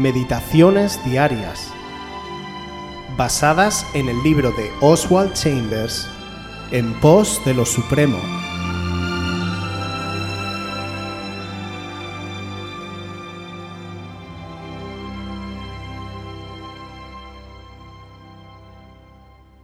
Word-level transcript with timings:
Meditaciones 0.00 0.98
Diarias, 1.04 1.70
basadas 3.18 3.86
en 3.92 4.08
el 4.08 4.22
libro 4.22 4.50
de 4.52 4.72
Oswald 4.80 5.34
Chambers, 5.34 6.08
En 6.70 6.98
pos 7.00 7.38
de 7.44 7.52
lo 7.52 7.66
Supremo. 7.66 8.16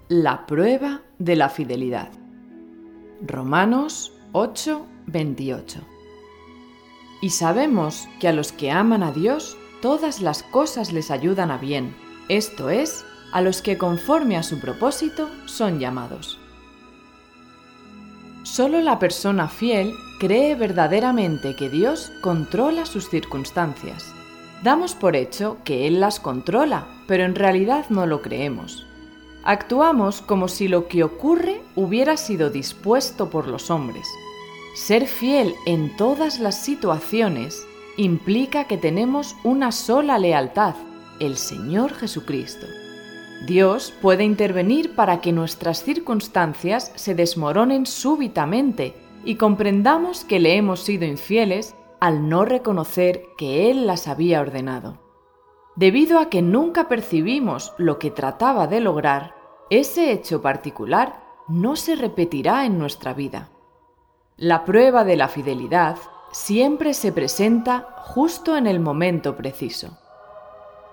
La 0.09 0.45
prueba 0.45 1.01
de 1.19 1.37
la 1.37 1.49
fidelidad. 1.49 2.11
Romanos 3.23 4.13
8, 4.33 4.85
28. 5.07 5.81
Y 7.23 7.31
sabemos 7.31 8.07
que 8.21 8.29
a 8.29 8.35
los 8.35 8.53
que 8.53 8.71
aman 8.71 9.03
a 9.03 9.13
Dios, 9.13 9.57
todas 9.81 10.21
las 10.21 10.43
cosas 10.43 10.93
les 10.93 11.11
ayudan 11.11 11.51
a 11.51 11.59
bien, 11.59 11.95
esto 12.29 12.71
es, 12.71 13.05
a 13.33 13.41
los 13.41 13.63
que 13.63 13.79
conforme 13.79 14.37
a 14.37 14.43
su 14.43 14.61
propósito 14.61 15.29
son 15.47 15.79
llamados. 15.79 16.39
Solo 18.43 18.81
la 18.81 18.99
persona 18.99 19.49
fiel 19.49 19.93
cree 20.19 20.55
verdaderamente 20.55 21.57
que 21.57 21.69
Dios 21.69 22.13
controla 22.23 22.87
sus 22.87 23.11
circunstancias. 23.11 24.13
Damos 24.63 24.95
por 24.95 25.17
hecho 25.17 25.59
que 25.65 25.87
Él 25.87 26.01
las 26.01 26.21
controla, 26.21 26.87
pero 27.07 27.25
en 27.25 27.35
realidad 27.35 27.87
no 27.91 28.07
lo 28.07 28.23
creemos. 28.23 28.87
Actuamos 29.45 30.23
como 30.23 30.49
si 30.49 30.69
lo 30.69 30.89
que 30.89 31.05
ocurre 31.05 31.61
hubiera 31.75 32.17
sido 32.17 32.51
dispuesto 32.51 33.31
por 33.31 33.47
los 33.47 33.71
hombres. 33.71 34.07
Ser 34.75 35.07
fiel 35.07 35.55
en 35.67 35.97
todas 35.97 36.41
las 36.41 36.63
situaciones 36.65 37.65
implica 37.97 38.65
que 38.65 38.77
tenemos 38.77 39.37
una 39.43 39.73
sola 39.73 40.19
lealtad, 40.19 40.75
el 41.19 41.37
Señor 41.37 41.95
Jesucristo. 41.95 42.67
Dios 43.47 43.93
puede 44.03 44.25
intervenir 44.25 44.95
para 44.95 45.21
que 45.21 45.33
nuestras 45.33 45.83
circunstancias 45.83 46.93
se 46.95 47.15
desmoronen 47.15 47.87
súbitamente 47.87 48.95
y 49.25 49.37
comprendamos 49.37 50.25
que 50.25 50.41
le 50.41 50.57
hemos 50.57 50.81
sido 50.81 51.05
infieles 51.05 51.75
al 52.01 52.29
no 52.29 52.45
reconocer 52.45 53.23
que 53.37 53.71
Él 53.71 53.87
las 53.87 54.09
había 54.09 54.41
ordenado. 54.41 54.99
Debido 55.75 56.19
a 56.19 56.31
que 56.31 56.43
nunca 56.43 56.89
percibimos 56.89 57.75
lo 57.77 57.99
que 57.99 58.11
trataba 58.11 58.67
de 58.67 58.81
lograr, 58.81 59.35
ese 59.71 60.13
hecho 60.13 60.41
particular 60.41 61.23
no 61.49 61.77
se 61.77 61.97
repetirá 61.97 62.65
en 62.65 62.79
nuestra 62.79 63.15
vida. 63.15 63.51
La 64.37 64.65
prueba 64.65 65.05
de 65.05 65.17
la 65.17 65.29
fidelidad 65.29 65.97
siempre 66.33 66.95
se 66.95 67.13
presenta 67.13 67.89
justo 67.99 68.57
en 68.57 68.67
el 68.67 68.81
momento 68.81 69.37
preciso. 69.37 69.99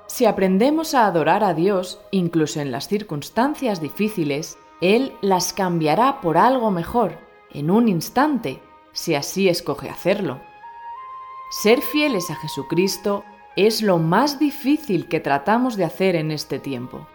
Si 0.07 0.25
aprendemos 0.25 0.93
a 0.93 1.05
adorar 1.05 1.43
a 1.43 1.53
Dios, 1.53 1.99
incluso 2.11 2.59
en 2.59 2.71
las 2.71 2.87
circunstancias 2.87 3.81
difíciles, 3.81 4.57
Él 4.81 5.13
las 5.21 5.53
cambiará 5.53 6.21
por 6.21 6.37
algo 6.37 6.71
mejor, 6.71 7.17
en 7.51 7.71
un 7.71 7.87
instante, 7.87 8.61
si 8.91 9.15
así 9.15 9.49
escoge 9.49 9.89
hacerlo. 9.89 10.41
Ser 11.49 11.81
fieles 11.81 12.29
a 12.29 12.35
Jesucristo 12.35 13.23
es 13.55 13.81
lo 13.81 13.99
más 13.99 14.39
difícil 14.39 15.07
que 15.07 15.19
tratamos 15.19 15.77
de 15.77 15.85
hacer 15.85 16.15
en 16.15 16.31
este 16.31 16.59
tiempo. 16.59 17.07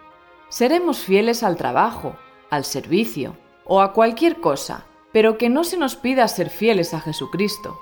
Seremos 0.49 0.99
fieles 0.99 1.43
al 1.43 1.57
trabajo, 1.57 2.15
al 2.49 2.63
servicio 2.63 3.35
o 3.65 3.81
a 3.81 3.93
cualquier 3.93 4.39
cosa, 4.39 4.85
pero 5.11 5.37
que 5.37 5.49
no 5.49 5.63
se 5.63 5.77
nos 5.77 5.95
pida 5.95 6.27
ser 6.27 6.49
fieles 6.49 6.93
a 6.93 7.01
Jesucristo. 7.01 7.77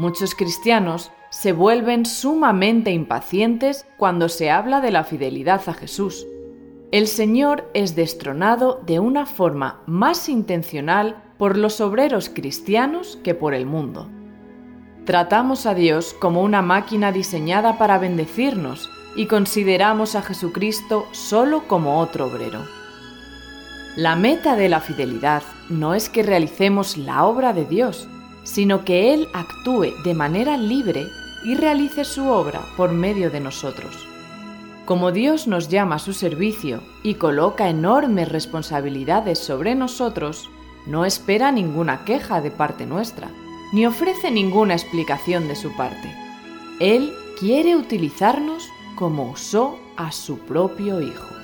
Muchos 0.00 0.34
cristianos 0.34 1.12
se 1.28 1.52
vuelven 1.52 2.06
sumamente 2.06 2.90
impacientes 2.90 3.84
cuando 3.98 4.30
se 4.30 4.50
habla 4.50 4.80
de 4.80 4.90
la 4.90 5.04
fidelidad 5.04 5.60
a 5.66 5.74
Jesús. 5.74 6.26
El 6.90 7.06
Señor 7.06 7.70
es 7.74 7.96
destronado 7.96 8.80
de 8.86 8.98
una 8.98 9.26
forma 9.26 9.82
más 9.84 10.30
intencional 10.30 11.22
por 11.36 11.58
los 11.58 11.82
obreros 11.82 12.30
cristianos 12.30 13.18
que 13.22 13.34
por 13.34 13.52
el 13.52 13.66
mundo. 13.66 14.08
Tratamos 15.04 15.66
a 15.66 15.74
Dios 15.74 16.16
como 16.18 16.40
una 16.44 16.62
máquina 16.62 17.12
diseñada 17.12 17.76
para 17.76 17.98
bendecirnos 17.98 18.88
y 19.16 19.26
consideramos 19.26 20.14
a 20.14 20.22
Jesucristo 20.22 21.04
solo 21.12 21.68
como 21.68 22.00
otro 22.00 22.28
obrero. 22.28 22.64
La 23.96 24.16
meta 24.16 24.56
de 24.56 24.70
la 24.70 24.80
fidelidad 24.80 25.42
no 25.68 25.92
es 25.92 26.08
que 26.08 26.22
realicemos 26.22 26.96
la 26.96 27.26
obra 27.26 27.52
de 27.52 27.66
Dios, 27.66 28.08
sino 28.44 28.84
que 28.84 29.12
Él 29.14 29.28
actúe 29.32 29.94
de 30.04 30.14
manera 30.14 30.56
libre 30.56 31.06
y 31.44 31.54
realice 31.54 32.04
su 32.04 32.26
obra 32.28 32.60
por 32.76 32.92
medio 32.92 33.30
de 33.30 33.40
nosotros. 33.40 34.06
Como 34.84 35.12
Dios 35.12 35.46
nos 35.46 35.68
llama 35.68 35.96
a 35.96 36.00
su 36.00 36.12
servicio 36.12 36.82
y 37.02 37.14
coloca 37.14 37.68
enormes 37.68 38.28
responsabilidades 38.28 39.38
sobre 39.38 39.74
nosotros, 39.74 40.50
no 40.86 41.04
espera 41.04 41.52
ninguna 41.52 42.04
queja 42.04 42.40
de 42.40 42.50
parte 42.50 42.86
nuestra, 42.86 43.30
ni 43.72 43.86
ofrece 43.86 44.30
ninguna 44.30 44.74
explicación 44.74 45.46
de 45.46 45.54
su 45.54 45.76
parte. 45.76 46.12
Él 46.80 47.12
quiere 47.38 47.76
utilizarnos 47.76 48.68
como 48.96 49.30
usó 49.30 49.78
a 49.96 50.12
su 50.12 50.38
propio 50.38 51.00
Hijo. 51.00 51.39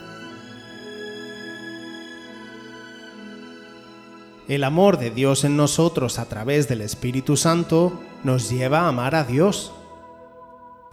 El 4.49 4.63
amor 4.63 4.99
de 4.99 5.11
Dios 5.11 5.43
en 5.43 5.57
nosotros 5.57 6.21
a 6.21 6.27
través 6.27 6.69
del 6.69 6.81
Espíritu 6.81 7.37
Santo 7.37 7.99
nos 8.23 8.49
lleva 8.49 8.83
a 8.83 8.89
amar 8.89 9.17
a 9.17 9.25
Dios. 9.25 9.73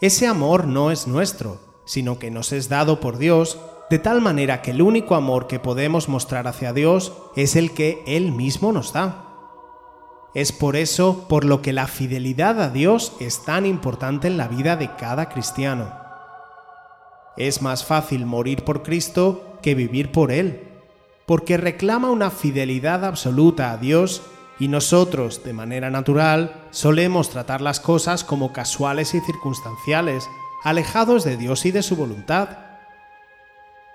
Ese 0.01 0.25
amor 0.25 0.65
no 0.65 0.89
es 0.89 1.05
nuestro, 1.05 1.59
sino 1.85 2.17
que 2.17 2.31
nos 2.31 2.51
es 2.51 2.67
dado 2.67 2.99
por 2.99 3.19
Dios, 3.19 3.59
de 3.91 3.99
tal 3.99 4.21
manera 4.21 4.63
que 4.63 4.71
el 4.71 4.81
único 4.81 5.13
amor 5.13 5.45
que 5.45 5.59
podemos 5.59 6.09
mostrar 6.09 6.47
hacia 6.47 6.73
Dios 6.73 7.13
es 7.35 7.55
el 7.55 7.75
que 7.75 8.03
Él 8.07 8.31
mismo 8.31 8.71
nos 8.71 8.91
da. 8.91 9.27
Es 10.33 10.51
por 10.51 10.75
eso 10.75 11.27
por 11.29 11.45
lo 11.45 11.61
que 11.61 11.73
la 11.73 11.85
fidelidad 11.85 12.59
a 12.59 12.69
Dios 12.69 13.13
es 13.19 13.45
tan 13.45 13.67
importante 13.67 14.27
en 14.27 14.37
la 14.37 14.47
vida 14.47 14.77
de 14.77 14.95
cada 14.95 15.29
cristiano. 15.29 15.93
Es 17.37 17.61
más 17.61 17.85
fácil 17.85 18.25
morir 18.25 18.63
por 18.63 18.81
Cristo 18.81 19.59
que 19.61 19.75
vivir 19.75 20.11
por 20.11 20.31
Él, 20.31 20.72
porque 21.25 21.57
reclama 21.57 22.09
una 22.09 22.31
fidelidad 22.31 23.05
absoluta 23.05 23.71
a 23.71 23.77
Dios 23.77 24.21
y 24.59 24.67
nosotros, 24.67 25.43
de 25.43 25.53
manera 25.53 25.89
natural, 25.89 26.67
solemos 26.71 27.29
tratar 27.29 27.61
las 27.61 27.79
cosas 27.79 28.23
como 28.23 28.53
casuales 28.53 29.13
y 29.13 29.19
circunstanciales, 29.21 30.29
alejados 30.63 31.23
de 31.23 31.37
Dios 31.37 31.65
y 31.65 31.71
de 31.71 31.83
su 31.83 31.95
voluntad. 31.95 32.49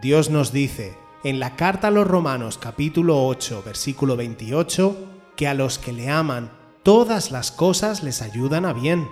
Dios 0.01 0.31
nos 0.31 0.53
dice, 0.53 0.97
en 1.25 1.41
la 1.41 1.57
carta 1.57 1.89
a 1.89 1.91
los 1.91 2.07
Romanos 2.07 2.59
capítulo 2.59 3.27
8, 3.27 3.63
versículo 3.65 4.17
28, 4.17 4.97
que 5.37 5.49
a 5.49 5.55
los 5.55 5.79
que 5.79 5.93
le 5.93 6.11
aman, 6.11 6.51
todas 6.83 7.31
las 7.31 7.51
cosas 7.51 8.03
les 8.03 8.23
ayudan 8.23 8.65
a 8.65 8.73
bien 8.73 9.09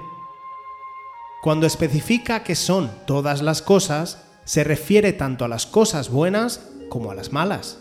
cuando 1.47 1.69
especifica 1.69 2.43
que 2.43 2.56
son 2.56 2.91
todas 3.06 3.41
las 3.41 3.62
cosas, 3.62 4.25
se 4.44 4.65
refiere 4.65 5.12
tanto 5.12 5.44
a 5.44 5.48
las 5.48 5.65
cosas 5.65 6.10
buenas 6.10 6.60
como 6.88 7.12
a 7.12 7.15
las 7.15 7.33
malas. 7.33 7.78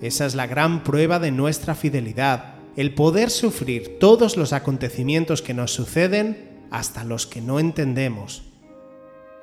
Esa 0.00 0.24
es 0.24 0.34
la 0.34 0.46
gran 0.46 0.82
prueba 0.82 1.18
de 1.18 1.30
nuestra 1.30 1.74
fidelidad, 1.74 2.54
el 2.76 2.94
poder 2.94 3.30
sufrir 3.30 3.98
todos 3.98 4.36
los 4.36 4.52
acontecimientos 4.52 5.42
que 5.42 5.52
nos 5.52 5.72
suceden 5.72 6.66
hasta 6.70 7.04
los 7.04 7.26
que 7.26 7.42
no 7.42 7.60
entendemos. 7.60 8.42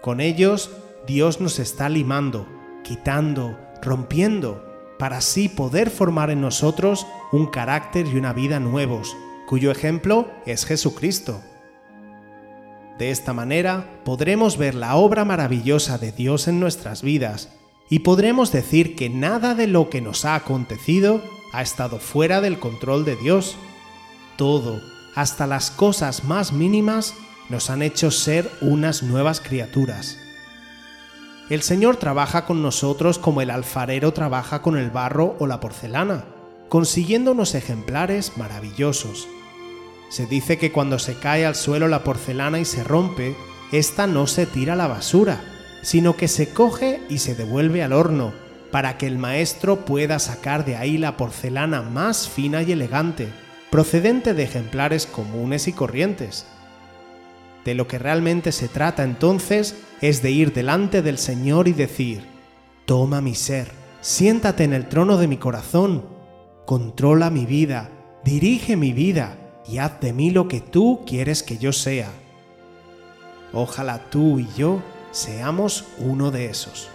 Con 0.02 0.20
ellos, 0.20 0.72
Dios 1.06 1.42
nos 1.42 1.60
está 1.60 1.90
limando, 1.90 2.48
quitando, 2.84 3.58
rompiendo, 3.82 4.66
para 4.98 5.18
así 5.18 5.48
poder 5.48 5.92
formar 5.92 6.32
en 6.32 6.42
nosotros 6.42 7.06
un 7.32 7.46
carácter 7.46 8.08
y 8.08 8.18
una 8.18 8.34
vida 8.34 8.60
nuevos, 8.60 9.16
cuyo 9.48 9.70
ejemplo 9.70 10.32
es 10.48 10.66
Jesucristo. 10.66 11.40
De 12.98 13.12
esta 13.12 13.32
manera 13.32 14.02
podremos 14.04 14.58
ver 14.58 14.74
la 14.74 14.96
obra 14.96 15.24
maravillosa 15.24 16.00
de 16.00 16.12
Dios 16.12 16.48
en 16.48 16.60
nuestras 16.60 17.04
vidas 17.04 17.50
y 17.90 18.00
podremos 18.00 18.52
decir 18.52 18.96
que 18.96 19.10
nada 19.10 19.56
de 19.56 19.68
lo 19.68 19.90
que 19.90 20.02
nos 20.02 20.26
ha 20.26 20.36
acontecido 20.36 21.22
ha 21.54 21.62
estado 21.62 22.00
fuera 22.00 22.42
del 22.42 22.60
control 22.60 23.06
de 23.06 23.16
Dios. 23.16 23.56
Todo, 24.36 24.82
hasta 25.16 25.48
las 25.48 25.72
cosas 25.72 26.26
más 26.26 26.52
mínimas, 26.52 27.16
nos 27.50 27.70
han 27.70 27.82
hecho 27.82 28.12
ser 28.12 28.52
unas 28.62 29.04
nuevas 29.04 29.40
criaturas. 29.40 30.18
El 31.50 31.62
Señor 31.62 31.96
trabaja 31.96 32.46
con 32.46 32.62
nosotros 32.62 33.18
como 33.18 33.42
el 33.42 33.50
alfarero 33.50 34.12
trabaja 34.12 34.62
con 34.62 34.78
el 34.78 34.92
barro 34.92 35.38
o 35.40 35.48
la 35.48 35.62
porcelana, 35.62 36.26
consiguiendo 36.68 37.32
unos 37.32 37.56
ejemplares 37.56 38.34
maravillosos. 38.38 39.30
Se 40.10 40.26
dice 40.26 40.58
que 40.58 40.74
cuando 40.74 41.00
se 41.00 41.16
cae 41.16 41.46
al 41.46 41.56
suelo 41.56 41.88
la 41.88 42.04
porcelana 42.04 42.60
y 42.60 42.66
se 42.66 42.84
rompe, 42.84 43.36
esta 43.72 44.08
no 44.08 44.28
se 44.28 44.46
tira 44.46 44.74
a 44.74 44.76
la 44.76 44.88
basura, 44.88 45.42
sino 45.88 46.18
que 46.18 46.28
se 46.28 46.50
coge 46.50 47.00
y 47.08 47.20
se 47.20 47.34
devuelve 47.34 47.82
al 47.82 47.94
horno, 47.94 48.34
para 48.72 48.98
que 48.98 49.08
el 49.08 49.18
maestro 49.18 49.86
pueda 49.86 50.20
sacar 50.20 50.66
de 50.66 50.76
ahí 50.76 50.98
la 50.98 51.16
porcelana 51.16 51.82
más 51.82 52.28
fina 52.28 52.62
y 52.62 52.74
elegante, 52.74 53.30
procedente 53.72 54.34
de 54.34 54.44
ejemplares 54.44 55.06
comunes 55.06 55.70
y 55.70 55.72
corrientes. 55.72 56.46
De 57.64 57.74
lo 57.74 57.88
que 57.88 58.00
realmente 58.00 58.52
se 58.52 58.68
trata 58.68 59.06
entonces 59.06 59.78
es 60.02 60.22
de 60.22 60.32
ir 60.32 60.52
delante 60.52 61.02
del 61.02 61.18
Señor 61.18 61.70
y 61.70 61.72
decir, 61.72 62.28
Toma 62.86 63.22
mi 63.22 63.34
ser, 63.34 63.72
siéntate 64.02 64.66
en 64.66 64.74
el 64.74 64.90
trono 64.90 65.16
de 65.16 65.30
mi 65.30 65.38
corazón, 65.38 66.04
controla 66.66 67.30
mi 67.30 67.46
vida, 67.46 67.92
dirige 68.26 68.76
mi 68.76 68.92
vida 68.92 69.38
y 69.66 69.78
haz 69.78 70.02
de 70.02 70.12
mí 70.12 70.32
lo 70.32 70.50
que 70.50 70.60
tú 70.60 71.06
quieres 71.08 71.44
que 71.44 71.58
yo 71.58 71.72
sea. 71.72 72.10
Ojalá 73.54 74.10
tú 74.10 74.40
y 74.40 74.50
yo 74.58 74.82
seamos 75.12 75.86
uno 75.98 76.32
de 76.32 76.46
esos. 76.46 76.90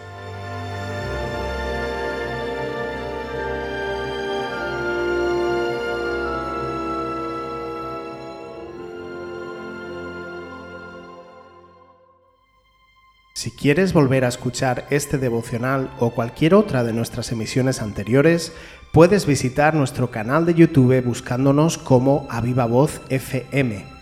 Si 13.43 13.51
quieres 13.51 13.93
volver 13.93 14.25
a 14.25 14.29
escuchar 14.29 14.87
este 14.91 15.19
devocional 15.19 15.91
o 15.99 16.11
cualquier 16.11 16.55
otra 16.55 16.85
de 16.85 16.93
nuestras 16.93 17.33
emisiones 17.33 17.83
anteriores, 17.83 18.53
puedes 18.93 19.27
visitar 19.27 19.75
nuestro 19.75 20.13
canal 20.13 20.47
de 20.47 20.55
YouTube 20.55 21.03
buscándonos 21.05 21.77
como 21.77 22.29
Aviva 22.31 22.67
Voz 22.67 23.01
FM. 23.09 24.02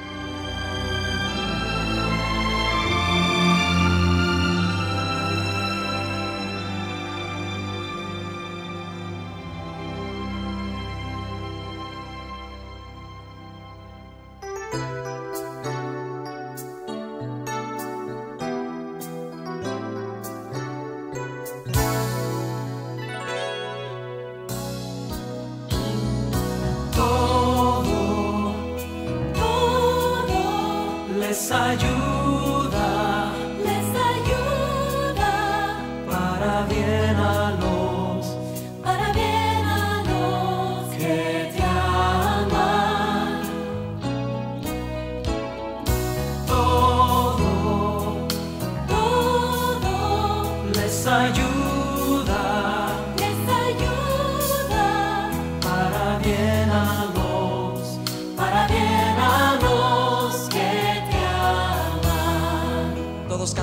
les 31.21 31.51
ayuda, 31.51 32.89
les 33.67 33.89
ayuda. 34.11 35.33
Para 36.09 36.65
bien 36.71 37.15
a 37.15 37.51
los 37.61 38.25
para 38.83 39.07
bien 39.13 39.65
a 39.83 40.03
los 40.09 40.95
que 40.95 41.51
te 41.55 41.63
aman. 41.63 43.41
Todo 46.47 47.51
todo 48.95 49.93
les 50.73 51.07
ayuda 51.07 52.80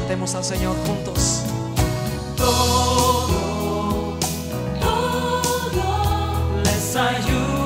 Cantemos 0.09 0.35
al 0.37 0.45
Señor 0.45 0.75
juntos. 0.87 1.43
Todo 2.35 3.29
todo 4.81 6.63
les 6.65 6.97
ayuda 6.97 7.58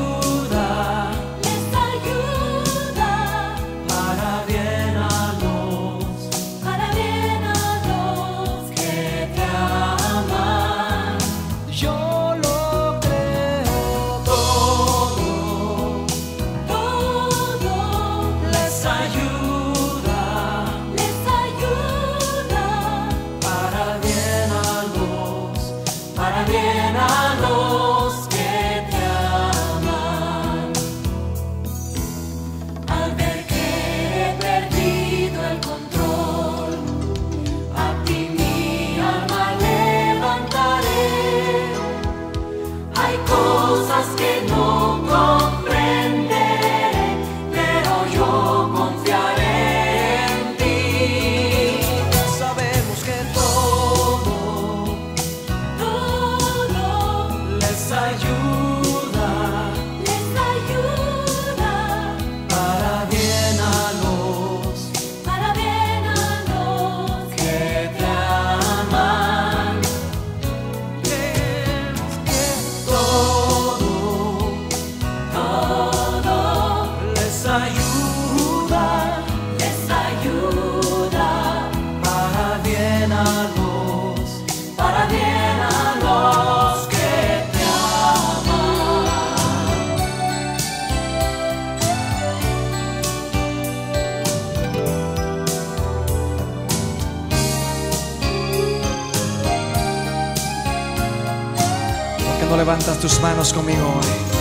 ¿Por 102.52 102.58
qué 102.58 102.64
no 102.66 102.70
levantas 102.70 102.98
tus 102.98 103.18
manos 103.22 103.50
conmigo 103.50 103.94
hoy? 103.96 104.31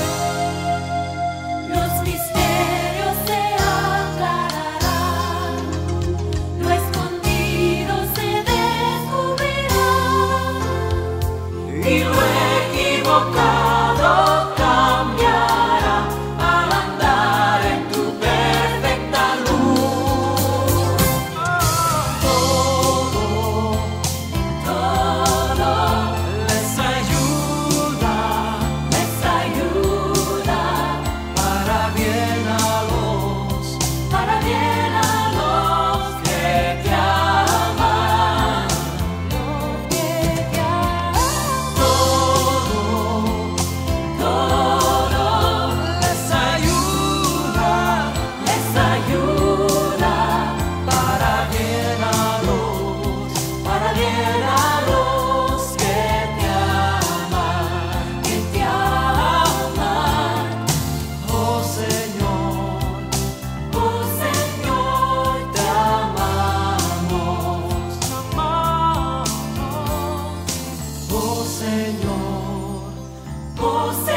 Você 73.62 74.11